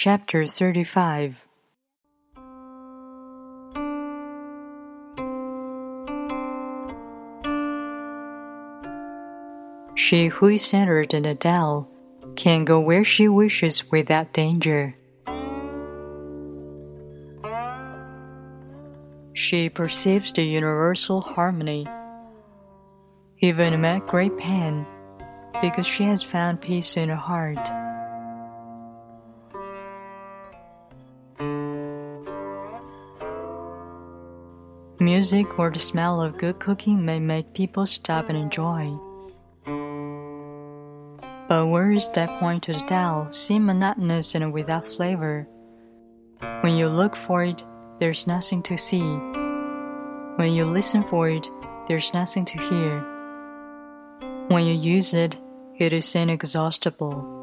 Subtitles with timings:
[0.00, 1.44] Chapter 35
[9.96, 11.88] She who is centered in Tao
[12.36, 14.94] can go where she wishes without danger.
[19.32, 21.88] She perceives the universal harmony,
[23.38, 24.86] even amid great pain,
[25.60, 27.87] because she has found peace in her heart.
[35.00, 38.90] Music or the smell of good cooking may make people stop and enjoy.
[41.46, 45.46] But words that point to the Tao seem monotonous and without flavor.
[46.62, 47.62] When you look for it,
[48.00, 49.06] there's nothing to see.
[50.34, 51.48] When you listen for it,
[51.86, 53.00] there's nothing to hear.
[54.48, 55.38] When you use it,
[55.78, 57.37] it is inexhaustible.